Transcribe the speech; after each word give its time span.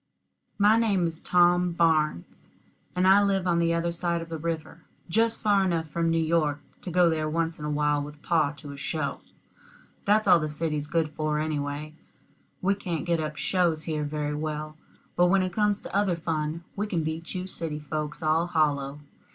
My 0.57 0.77
name 0.77 1.05
is 1.05 1.21
Tom 1.21 1.73
Barnes, 1.73 2.47
and 2.95 3.07
I 3.07 3.21
live 3.21 3.45
on 3.45 3.59
the 3.59 3.71
other 3.75 3.91
side 3.91 4.19
of 4.19 4.29
the 4.29 4.39
river, 4.39 4.81
just 5.09 5.41
far 5.43 5.63
enough 5.63 5.91
from 5.91 6.09
New 6.09 6.17
York 6.17 6.59
to 6.81 6.89
go 6.89 7.07
there 7.07 7.29
once 7.29 7.59
in 7.59 7.65
a 7.65 7.69
while 7.69 8.01
with 8.01 8.23
pa 8.23 8.49
to 8.53 8.71
a 8.71 8.77
show. 8.77 9.21
That's 10.05 10.27
all 10.27 10.39
the 10.39 10.49
city's 10.49 10.87
good 10.87 11.09
for, 11.09 11.37
anyway. 11.37 11.93
We 12.63 12.73
can't 12.73 13.05
get 13.05 13.19
up 13.19 13.37
shows 13.37 13.83
here 13.83 14.03
very 14.03 14.33
well; 14.33 14.75
but 15.15 15.27
when 15.27 15.43
it 15.43 15.53
comes 15.53 15.83
to 15.83 15.95
other 15.95 16.15
fun, 16.15 16.63
we 16.75 16.87
can 16.87 17.03
beat 17.03 17.35
you 17.35 17.45
city 17.45 17.77
folks 17.77 18.23
all 18.23 18.47
hollow. 18.47 19.01